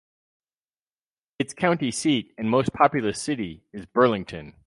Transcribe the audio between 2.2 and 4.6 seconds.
and most populous city is Burlington.